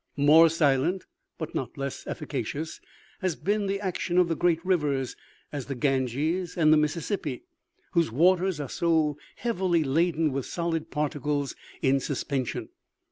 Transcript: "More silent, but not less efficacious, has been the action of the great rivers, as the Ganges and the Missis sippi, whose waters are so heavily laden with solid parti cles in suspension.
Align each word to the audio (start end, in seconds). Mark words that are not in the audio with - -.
"More 0.33 0.49
silent, 0.49 1.05
but 1.37 1.53
not 1.53 1.77
less 1.77 2.07
efficacious, 2.07 2.81
has 3.21 3.35
been 3.35 3.67
the 3.67 3.79
action 3.79 4.17
of 4.17 4.29
the 4.29 4.35
great 4.35 4.59
rivers, 4.65 5.15
as 5.51 5.67
the 5.67 5.75
Ganges 5.75 6.57
and 6.57 6.73
the 6.73 6.77
Missis 6.77 7.07
sippi, 7.11 7.43
whose 7.91 8.11
waters 8.11 8.59
are 8.59 8.67
so 8.67 9.19
heavily 9.35 9.83
laden 9.83 10.31
with 10.31 10.47
solid 10.47 10.89
parti 10.89 11.19
cles 11.19 11.53
in 11.83 11.99
suspension. 11.99 12.69